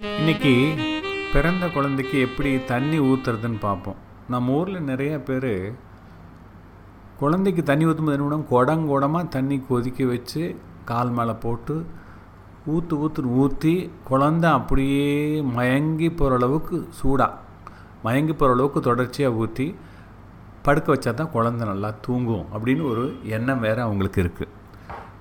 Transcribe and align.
இன்னைக்கு 0.00 0.52
பிறந்த 1.32 1.64
குழந்தைக்கு 1.74 2.16
எப்படி 2.26 2.50
தண்ணி 2.64 2.98
ஊற்றுறதுன்னு 3.06 3.58
பார்ப்போம். 3.64 3.96
நம்ம 4.32 4.52
ஊரில் 4.58 4.86
நிறைய 4.90 5.14
பேர் 5.28 5.54
குழந்தைக்கு 7.22 7.62
தண்ணி 7.70 7.86
ஊற்றும்போது 7.86 8.16
என்ன 8.16 8.26
பண்ணுவோம் 8.26 8.46
குடங்குடமாக 8.52 9.28
தண்ணி 9.28 9.56
கொதிக்க 9.70 10.04
வச்சு 10.04 10.42
கால் 10.90 11.10
மேலே 11.10 11.34
போட்டு 11.44 11.76
ஊற்று 12.74 12.98
ஊற்றுன்னு 12.98 13.34
ஊற்றி 13.44 13.74
குழந்த 14.10 14.46
அப்படியே 14.58 15.08
மயங்கி 15.56 16.10
போகிற 16.10 16.38
அளவுக்கு 16.40 16.78
சூடாக 17.00 17.40
மயங்கி 18.02 18.32
போகிற 18.32 18.56
அளவுக்கு 18.58 18.80
தொடர்ச்சியாக 18.80 19.42
ஊற்றி 19.42 19.66
படுக்க 20.62 20.88
வச்சா 20.94 21.14
தான் 21.14 21.34
குழந்த 21.34 21.70
நல்லா 21.72 21.92
தூங்கும் 22.06 22.46
அப்படின்னு 22.54 22.86
ஒரு 22.92 23.06
எண்ணம் 23.38 23.66
வேறு 23.66 23.80
அவங்களுக்கு 23.80 24.22
இருக்குது 24.26 24.54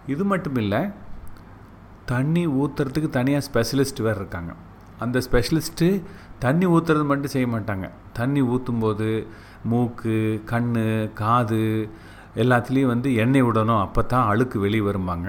இது 0.05 0.23
மட்டும் 0.33 0.55
இல்லை 0.55 0.83
தண்ணி 2.05 2.45
ஊற்றுறதுக்கு 2.61 3.09
தனியாக 3.09 3.45
ஸ்பெஷலிஸ்ட் 3.49 4.05
வேறு 4.05 4.19
இருக்காங்க. 4.19 4.51
அந்த 5.03 5.17
ஸ்பெஷலிஸ்ட்டு 5.27 5.87
தண்ணி 6.43 6.65
ஊற்றுறது 6.75 7.05
மட்டும் 7.11 7.33
செய்ய 7.35 7.47
மாட்டாங்க. 7.55 7.85
தண்ணி 8.19 8.41
ஊற்றும்போது 8.53 9.09
மூக்கு 9.71 10.15
கண் 10.51 10.71
காது 11.21 11.63
எல்லாத்துலேயும் 12.43 12.91
வந்து 12.93 13.09
எண்ணெய் 13.23 13.45
விடணும். 13.47 13.81
அப்போ 13.85 14.01
தான் 14.13 14.29
அழுக்கு 14.31 14.57
வெளியே 14.65 14.83
வரும்பாங்க. 14.89 15.27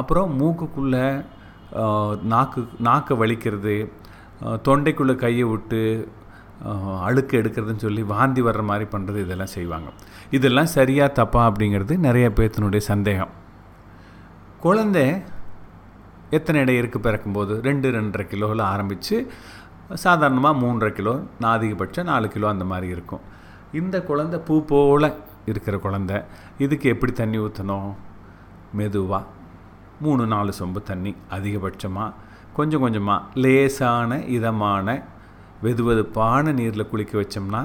அப்புறம் 0.00 0.30
மூக்குக்குள்ளே 0.40 1.06
நாக்கு 2.32 2.60
நாக்கை 2.88 3.14
வலிக்கிறது 3.22 3.74
தொண்டைக்குள்ளே 4.66 5.14
கையை 5.24 5.44
விட்டு 5.50 5.82
அழுக்கு 7.06 7.34
எடுக்கிறதுன்னு 7.40 7.84
சொல்லி 7.84 8.02
வாந்தி 8.14 8.42
வர்ற 8.48 8.62
மாதிரி 8.70 8.86
பண்ணுறது 8.94 9.18
இதெல்லாம் 9.26 9.52
செய்வாங்க. 9.56 9.88
இதெல்லாம் 10.36 10.70
சரியாக 10.78 11.16
தப்பா 11.20 11.40
அப்படிங்கிறது 11.50 11.94
நிறைய 12.06 12.26
பேர்த்தினுடைய 12.38 12.82
சந்தேகம். 12.92 13.32
குழந்தை 14.64 15.06
எத்தனை 16.36 16.58
எடை 16.64 16.74
இருக்குது 16.80 17.04
பிறக்கும்போது? 17.06 17.54
ரெண்டு 17.68 17.88
ரெண்டரை 17.96 18.24
கிலோவில் 18.32 18.62
ஆரம்பித்து 18.72 19.16
சாதாரணமாக 20.04 20.60
மூன்றரை 20.62 20.92
கிலோ 20.98 21.14
நான் 21.40 21.54
அதிகபட்சம் 21.58 22.08
நாலு 22.10 22.26
கிலோ 22.34 22.46
அந்த 22.54 22.64
மாதிரி 22.70 22.88
இருக்கும். 22.94 23.22
இந்த 23.80 23.96
குழந்தை 24.10 24.38
பூ 24.46 24.54
போல் 24.70 25.08
இருக்கிற 25.50 25.76
குழந்தை 25.86 26.16
இதுக்கு 26.64 26.86
எப்படி 26.94 27.12
தண்ணி 27.20 27.38
ஊற்றணும் 27.46 27.90
மெதுவாக 28.78 29.30
மூணு 30.04 30.24
நாலு 30.32 30.52
சொம்பு 30.60 30.80
தண்ணி 30.90 31.12
அதிகபட்சமாக 31.36 32.16
கொஞ்சம் 32.58 32.82
கொஞ்சமாக 32.84 33.40
லேசான 33.44 34.20
இதமான 34.36 34.96
வெது 35.64 35.82
வெதுப்பான 35.88 36.54
நீரில் 36.60 36.90
குளிக்க 36.92 37.14
வச்சோம்னா 37.20 37.62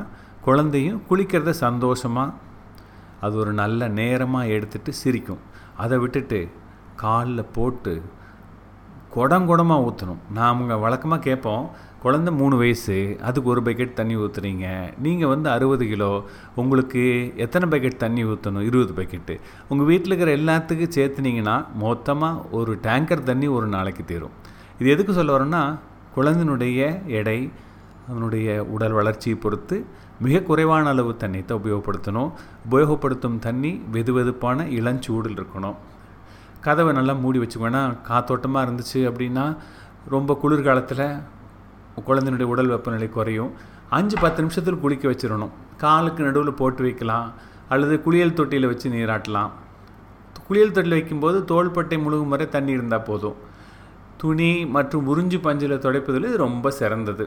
குழந்தையும் 0.47 0.99
குளிக்கிறத 1.09 1.53
சந்தோஷமாக 1.65 2.35
அது 3.25 3.35
ஒரு 3.43 3.51
நல்ல 3.61 3.81
நேரமாக 3.99 4.51
எடுத்துகிட்டு 4.55 4.91
சிரிக்கும். 5.01 5.41
அதை 5.83 5.95
விட்டுட்டு 6.03 6.39
காலில் 7.03 7.51
போட்டு 7.55 7.93
குடம் 9.17 9.45
குடமாக 9.49 9.85
ஊற்றணும் 9.87 10.23
நாமங்க 10.37 10.73
வழக்கமாக 10.81 11.21
கேட்போம் 11.27 11.63
குழந்த 12.01 12.29
மூணு 12.39 12.55
வயசு 12.61 12.95
அதுக்கு 13.27 13.47
ஒரு 13.53 13.61
பக்கெட் 13.67 13.95
தண்ணி 13.99 14.15
ஊற்றுறீங்க 14.23 14.65
நீங்கள் 15.05 15.31
வந்து 15.31 15.47
அறுபது 15.53 15.85
கிலோ 15.91 16.09
உங்களுக்கு 16.61 17.03
எத்தனை 17.45 17.65
பக்கெட் 17.71 17.97
தண்ணி 18.03 18.23
ஊற்றணும் 18.31 18.67
இருபது 18.69 18.93
பக்கெட்டு 18.99 19.35
உங்கள் 19.69 19.89
வீட்டில் 19.91 20.11
இருக்கிற 20.11 20.33
எல்லாத்துக்கும் 20.39 20.93
சேர்த்துனீங்கன்னா 20.97 21.55
மொத்தமாக 21.85 22.43
ஒரு 22.59 22.73
டேங்கர் 22.85 23.25
தண்ணி 23.31 23.49
ஒரு 23.57 23.69
நாளைக்கு 23.75 24.05
தீரும். 24.11 24.35
இது 24.79 24.93
எதுக்கு 24.95 25.17
சொல்ல 25.19 25.37
வரேன்னா 25.37 25.63
குழந்தைனுடைய 26.17 26.79
எடை 27.19 27.39
அதனுடைய 28.09 28.59
உடல் 28.75 28.97
வளர்ச்சியை 28.99 29.37
பொறுத்து 29.45 29.77
மிக 30.25 30.45
குறைவான 30.49 30.89
அளவு 30.93 31.11
தண்ணி 31.23 31.41
தான் 31.41 31.61
உபயோகப்படுத்தணும். 31.61 32.31
உபயோகப்படுத்தும் 32.67 33.43
தண்ணி 33.47 33.71
வெது 33.95 34.13
வெதுப்பான 34.17 34.67
இளஞ்சூடில் 34.79 35.37
இருக்கணும். 35.39 35.77
கதவை 36.67 36.91
நல்லா 36.99 37.13
மூடி 37.23 37.39
வச்சுக்கோன்னா 37.43 37.81
காத்தோட்டமாக 38.09 38.65
இருந்துச்சு 38.65 38.99
அப்படின்னா 39.09 39.45
ரொம்ப 40.13 40.37
குளிர்காலத்தில் 40.41 41.05
குழந்தைனுடைய 42.07 42.47
உடல் 42.53 42.71
வெப்பநிலை 42.73 43.07
குறையும். 43.15 43.51
அஞ்சு 43.97 44.15
பத்து 44.23 44.39
நிமிஷத்தில் 44.43 44.81
குளிக்க 44.83 45.05
வச்சிடணும். 45.11 45.53
காலுக்கு 45.83 46.21
நடுவில் 46.27 46.59
போட்டு 46.61 46.81
வைக்கலாம். 46.87 47.29
அல்லது 47.73 47.95
குளியல் 48.05 48.37
தொட்டியில் 48.39 48.69
வச்சு 48.71 48.87
நீராட்டலாம். 48.95 49.51
குளியல் 50.47 50.73
தொட்டியில் 50.75 50.97
வைக்கும்போது 50.99 51.37
தோள்பட்டை 51.51 51.97
முழுகும் 52.05 52.33
வரை 52.33 52.45
தண்ணி 52.55 52.71
இருந்தால் 52.77 53.07
போதும். 53.09 53.37
துணி 54.21 54.51
மற்றும் 54.75 55.07
உறிஞ்சு 55.11 55.37
பஞ்சில் 55.45 55.81
துடைப்பதில் 55.85 56.27
இது 56.29 56.37
ரொம்ப 56.45 56.71
சிறந்தது. 56.79 57.25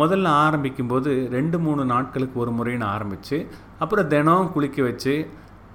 முதல்ல 0.00 0.28
ஆரம்பிக்கும்போது 0.44 1.10
ரெண்டு 1.36 1.56
மூணு 1.64 1.82
நாட்களுக்கு 1.92 2.36
ஒரு 2.44 2.52
முறைன்னு 2.58 2.86
ஆரம்பித்து 2.96 3.38
அப்புறம் 3.82 4.10
தினம் 4.12 4.52
குளிக்க 4.54 4.78
வச்சு 4.88 5.14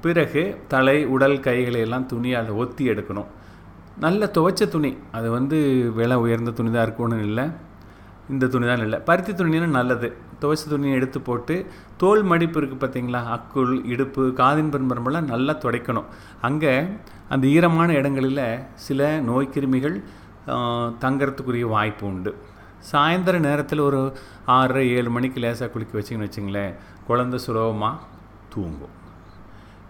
பிறகு 0.03 0.41
தலை 0.73 0.97
உடல் 1.15 1.37
கைகளை 1.47 1.79
எல்லாம் 1.85 2.09
துணியால் 2.13 2.49
ஒத்தி 2.61 2.83
எடுக்கணும். 2.91 3.29
நல்ல 4.05 4.25
துவைச்ச 4.35 4.63
துணி. 4.73 4.91
அது 5.17 5.27
வந்து 5.37 5.57
விலை 5.99 6.17
உயர்ந்த 6.23 6.51
துணி 6.57 6.71
தான் 6.75 6.85
இருக்கணும்னு 6.87 7.25
இல்லை. 7.29 7.45
இந்த 8.33 8.45
துணி 8.53 8.65
தான் 8.69 8.83
இல்லை. 8.85 8.97
பருத்தி 9.07 9.33
துணின்னு 9.39 9.69
நல்லது. 9.79 10.07
துவைச்ச 10.41 10.63
துணியை 10.71 10.95
எடுத்து 10.99 11.19
போட்டு 11.27 11.55
தோல் 12.01 12.23
மடிப்பு 12.31 12.57
இருக்குது 12.59 12.81
பார்த்தீங்களா? 12.83 13.21
அக்குள் 13.35 13.73
இடுப்பு 13.93 14.23
காதின் 14.39 14.71
பெரும்பரம்பெல்லாம் 14.73 15.29
நல்லா 15.33 15.53
துடைக்கணும். 15.63 16.09
அங்கே 16.47 16.73
அந்த 17.35 17.45
ஈரமான 17.55 17.89
இடங்களில் 17.99 18.43
சில 18.87 19.09
நோய் 19.29 19.53
கிருமிகள் 19.55 19.97
தங்கறதுக்குரிய 21.05 21.65
வாய்ப்பு 21.75 22.05
உண்டு. 22.11 22.33
சாயந்தர 22.91 23.35
நேரத்தில் 23.47 23.85
ஒரு 23.87 24.01
ஆறரை 24.57 24.83
ஏழு 24.97 25.09
மணிக்கு 25.15 25.39
லேசாக 25.45 25.69
குளிக்க 25.73 25.93
வச்சிங்கன்னு 25.99 26.29
வச்சிங்களேன். 26.29 26.73
குழந்த 27.09 27.39
சுலபமாக 27.47 28.03
தூங்கும். 28.53 28.93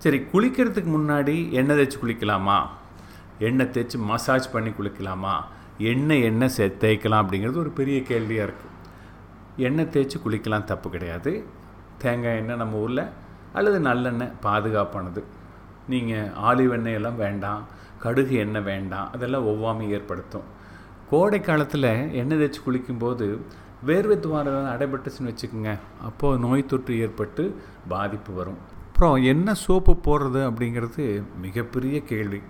சரி 0.04 0.18
குளிக்கிறதுக்கு 0.32 0.90
முன்னாடி 0.96 1.36
எண்ணெய் 1.52 1.78
தேய்ச்சி 1.78 1.98
குளிக்கலாமா? 2.02 2.58
எண்ணெய் 3.40 3.72
தேய்ச்சி 3.76 3.98
மசாஜ் 4.10 4.52
பண்ணி 4.52 4.70
குளிக்கலாமா? 4.70 5.36
எண்ணெய் 5.92 6.22
எண்ணெய் 6.22 6.54
சே 6.56 6.66
தேய்க்கலாம் 6.84 7.24
அப்படிங்கிறது 7.24 7.58
ஒரு 7.64 7.72
பெரிய 7.80 7.98
கேள்வியாக 8.02 8.48
இருக்குது 8.50 8.76
எண்ணெய் 9.68 9.90
தேய்ச்சி 9.94 10.18
குளிக்கலாம் 10.26 10.64
தப்பு 10.64 10.90
கிடையாது. 10.90 11.32
தேங்காய் 11.98 12.38
எண்ணெய் 12.42 12.62
நம்ம 12.62 12.78
ஊரில் 12.78 13.04
அல்லது 13.54 13.80
நல்லெண்ணெய் 13.80 14.34
பாதுகாப்பானது. 14.44 15.24
நீங்கள் 15.90 16.30
ஆலிவ் 16.50 16.76
எண்ணெய் 16.78 16.94
எல்லாம் 16.94 17.20
வேண்டாம் 17.26 17.62
கடுகு 18.00 18.36
எண்ணெய் 18.46 18.68
வேண்டாம் 18.72 19.12
அதெல்லாம் 19.12 19.48
ஒவ்வாமை 19.48 19.90
ஏற்படுத்தும். 19.90 20.48
கோடை 21.10 21.42
காலத்தில் 21.42 21.92
எண்ணெய் 22.22 22.42
தேய்ச்சி 22.42 22.64
குளிக்கும்போது 22.68 23.28
வேர்வை 23.88 24.20
துவாரம் 24.20 24.74
அடைபட்டுச்சுன்னு 24.76 25.32
வச்சுக்கோங்க. 25.34 25.72
அப்போது 26.04 26.40
நோய் 26.40 26.70
தொற்று 26.72 27.00
ஏற்பட்டு 27.00 27.44
பாதிப்பு 27.88 28.34
வரும். 28.34 28.76
அப்புறம் 28.98 29.24
என்ன 29.24 29.54
சோப்பு 29.54 29.94
போடுறது 29.94 30.40
அப்படிங்கிறது 30.50 31.24
மிகப்பெரிய 31.42 32.04
கேள்வி. 32.04 32.42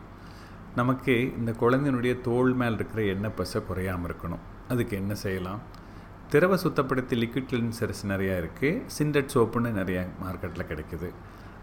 நமக்கு 0.76 1.34
இந்த 1.38 1.52
குழந்தையினுடைய 1.60 2.22
தோல் 2.22 2.54
மேல் 2.54 2.74
இருக்கிற 2.74 3.04
எண்ணெய் 3.04 3.34
பசை 3.36 3.62
குறையாமல் 3.66 4.12
இருக்கணும். 4.12 4.40
அதுக்கு 4.70 4.98
என்ன 4.98 5.16
செய்யலாம்? 5.16 5.60
திரவ 6.30 6.56
சுத்தப்படுத்தி 6.56 7.18
லிக்விட் 7.24 7.50
கிளின்சர்ஸ் 7.52 8.04
நிறையா 8.08 8.38
இருக்குது 8.44 8.82
சிண்டட் 8.98 9.28
சோப்புன்னு 9.34 9.74
நிறையா 9.80 10.06
மார்க்கெட்டில் 10.24 10.68
கிடைக்குது. 10.72 11.10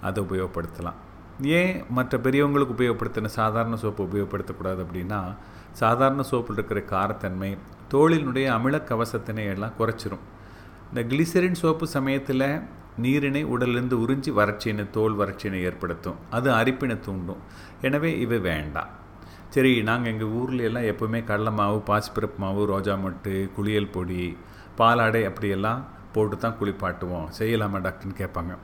அதை 0.02 0.24
உபயோகப்படுத்தலாம். 0.24 0.98
ஏன் 1.42 1.84
மற்ற 1.88 2.18
பெரியவங்களுக்கு 2.18 2.76
உபயோகப்படுத்தின 2.78 3.24
சாதாரண 3.24 3.76
சோப்பு 3.76 4.04
உபயோகப்படுத்தக்கூடாது 4.04 4.86
அப்படின்னா 4.86 5.34
சாதாரண 5.72 6.22
சோப்பில் 6.30 6.60
இருக்கிற 6.60 6.80
காரத்தன்மை 6.80 7.58
தோளினுடைய 7.90 8.46
அமில 8.58 8.82
கவசத்தினை 8.92 9.50
எல்லாம் 9.50 9.76
குறைச்சிரும். 9.78 10.24
இந்த 10.94 11.16
கிளிசரின் 11.16 11.60
சோப்பு 11.64 11.86
சமயத்தில் 11.86 12.60
நீரினை 13.02 13.42
உடலிருந்து 13.54 13.96
உறிஞ்சி 14.04 14.32
வறட்சியினை 14.38 14.84
தோல் 14.96 15.16
வறட்சியினை 15.20 15.60
ஏற்படுத்தும். 15.68 16.18
அது 16.30 16.48
அரிப்பினை 16.50 16.96
தூண்டும். 17.06 17.40
எனவே 17.80 18.10
இவை 18.24 18.38
வேண்டாம். 18.50 18.90
சரி 19.54 19.82
நாங்கள் 19.88 20.12
எங்கள் 20.12 20.32
ஊரில் 20.38 20.66
எல்லாம் 20.68 20.88
எப்போவுமே 20.92 21.24
கடலை 21.24 21.52
மாவு 21.52 21.78
பாசிப்பருப்பு 21.88 22.38
மாவு 22.44 22.62
ரோஜா 22.66 22.94
மொட்டு 23.04 23.32
குளியல் 23.56 23.92
பொடி 23.96 24.36
பாலாடை 24.78 25.22
அப்படியெல்லாம் 25.30 25.82
போட்டு 26.14 26.36
தான் 26.36 26.56
குளிப்பாட்டுவோம். 26.60 27.28
செய்யலாமா 27.38 27.78
டாக்டர்னு 27.86 28.20
கேட்பாங்க. 28.22 28.54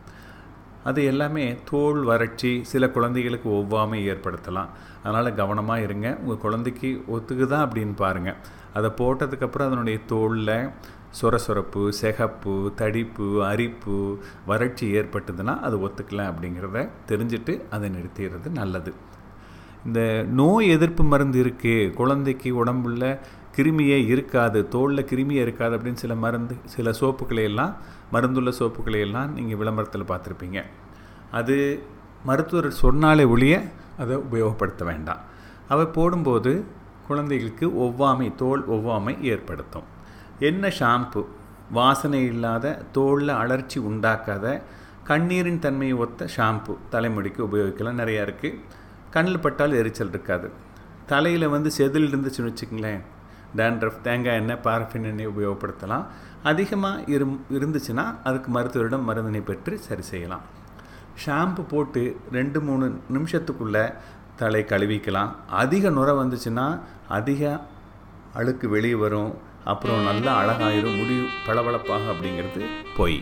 அது 0.88 1.00
எல்லாமே 1.04 1.44
தோல் 1.70 2.00
வறட்சி 2.10 2.52
சில 2.70 2.84
குழந்தைகளுக்கு 2.96 3.48
ஒவ்வாமை 3.58 3.98
ஏற்படுத்தலாம். 4.12 4.70
அதனால் 5.02 5.36
கவனமாக 5.40 5.84
இருங்க. 5.86 6.08
உங்கள் 6.22 6.42
குழந்தைக்கு 6.44 6.90
ஒத்துக்குதா 7.16 7.58
அப்படின்னு 7.66 7.94
பாருங்கள் 8.04 8.38
அதை 8.78 8.90
போட்டதுக்கப்புறம் 9.00 9.68
அதனுடைய 9.70 9.98
தோலில் 10.12 10.56
சொரசொரப்பு 11.18 11.82
செகப்பு 12.00 12.54
தடிப்பு 12.76 13.28
அரிப்பு 13.44 13.96
வறட்சி 14.46 14.86
ஏற்பட்டதுன்னா 15.00 15.54
அது 15.60 15.76
ஒத்துக்கலாம் 15.86 16.30
அப்படிங்கிறத 16.32 16.88
தெரிஞ்சுட்டு 17.08 17.54
அதை 17.70 17.90
நிறுத்திடுறது 17.90 18.50
நல்லது. 18.60 18.92
இந்த 19.86 20.00
நோய் 20.40 20.68
எதிர்ப்பு 20.68 21.04
மருந்து 21.04 21.38
இருக்குது 21.42 21.92
குழந்தைக்கு 22.00 22.50
உடம்புல 22.64 23.04
கிருமியே 23.56 23.98
இருக்காது 24.06 24.58
தோலில் 24.74 25.08
கிருமியே 25.10 25.40
இருக்காது 25.46 25.72
அப்படின்னு 25.76 26.02
சில 26.04 26.14
மருந்து 26.14 26.54
சில 26.74 26.90
சோப்புக்களையெல்லாம் 27.00 27.72
மருந்துள்ள 28.12 28.50
சோப்புக்களையெல்லாம் 28.58 29.32
நீங்கள் 29.36 29.60
விளம்பரத்தில் 29.62 30.10
பார்த்துருப்பீங்க. 30.12 30.60
அது 31.30 31.56
மருத்துவர் 32.24 32.68
சொன்னாலே 32.84 33.24
ஒழிய 33.24 33.54
அதை 33.98 34.16
உபயோகப்படுத்த 34.16 34.84
வேண்டாம். 34.84 35.22
அவை 35.68 35.86
போடும்போது 35.86 36.64
குழந்தைகளுக்கு 37.08 37.66
ஒவ்வாமை 37.86 38.34
தோல் 38.34 38.68
ஒவ்வாமை 38.68 39.14
ஏற்படுத்தும். 39.32 39.89
என்ன 40.48 40.68
ஷாம்பு? 40.68 41.22
வாசனை 41.70 42.24
இல்லாத 42.24 42.66
தோலில் 42.92 43.28
அலர்ச்சி 43.28 43.78
உண்டாக்காத 43.80 44.60
கண்ணீரின் 45.04 45.58
தன்மையை 45.58 45.96
ஒத்த 45.96 46.28
ஷாம்பு 46.36 46.76
தலைமுடிக்கு 46.92 47.40
உபயோகிக்கலாம். 47.46 48.00
நிறையா 48.02 48.22
இருக்குது 48.28 48.60
கண்ணில் 49.10 49.38
பட்டால் 49.38 49.72
எரிச்சல் 49.72 50.08
இருக்காது. 50.08 50.50
தலையில் 51.06 51.48
வந்து 51.48 51.70
செதில் 51.78 52.08
இருந்துச்சுன்னு 52.10 52.52
வச்சுக்கங்களேன். 52.52 53.00
டேண்ட்ரஃப் 53.56 54.00
தேங்காய் 54.02 54.34
எண்ணெய் 54.34 54.62
பாரஃபின் 54.64 55.08
எண்ணெய் 55.10 55.28
உபயோகப்படுத்தலாம். 55.28 56.04
அதிகமாக 56.42 57.04
இரும் 57.06 57.44
இருந்துச்சுன்னா 57.50 58.04
அதுக்கு 58.24 58.50
மருத்துவரிடம் 58.50 59.06
மருந்தினை 59.10 59.42
பெற்று 59.42 59.78
சரி 59.78 60.02
செய்யலாம். 60.02 60.40
ஷாம்பு 61.26 61.62
போட்டு 61.68 62.20
ரெண்டு 62.32 62.60
மூணு 62.60 63.00
நிமிஷத்துக்குள்ளே 63.12 63.94
தலை 64.36 64.64
கழுவிக்கலாம். 64.68 65.30
அதிக 65.50 65.90
நுரை 65.90 66.14
வந்துச்சுன்னா 66.14 66.80
அதிக 67.08 67.60
அழுக்கு 68.34 68.68
வெளியே 68.68 68.94
வரும். 68.94 69.48
அப்புறம் 69.72 70.06
நல்லா 70.08 70.32
அழகாயிரும் 70.42 70.96
முடி 71.00 71.16
பளபளப்பாக 71.46 72.10
அப்படிங்கிறது 72.12 72.62
பொய். 72.96 73.18